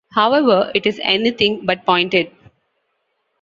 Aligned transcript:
However, 0.13 0.71
it 0.73 0.87
is 0.87 0.99
anything 1.03 1.63
but 1.63 1.85
pointed. 1.85 2.31